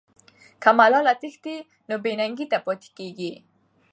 [0.61, 1.55] که ملالۍ تښتي،
[1.87, 3.33] نو بې ننګۍ ته پاتې کېږي.